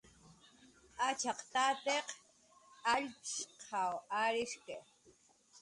[1.07, 2.07] "Achak tatiq
[2.93, 3.69] allchp""shq
[4.21, 4.77] arishki"